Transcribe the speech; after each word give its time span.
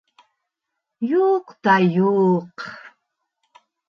Юҡ 1.11 1.53
та 1.67 1.75
юҡ. 1.97 2.65